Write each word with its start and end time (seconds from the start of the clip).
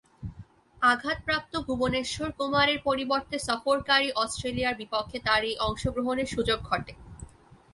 আঘাতপ্রাপ্ত 0.81 1.53
ভুবনেশ্বর 1.67 2.29
কুমারের 2.31 2.79
পরিবর্তে 2.83 3.35
সফরকারী 3.39 4.09
অস্ট্রেলিয়ার 4.15 4.79
বিপক্ষে 4.81 5.17
তার 5.19 5.41
এই 5.43 5.55
অংশগ্রহণের 5.67 6.27
সুযোগ 6.27 6.59
ঘটে। 6.69 6.93